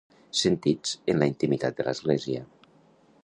Sentits 0.37 0.93
en 1.13 1.21
la 1.23 1.27
intimitat 1.33 1.77
de 1.81 1.87
l'església. 1.89 2.45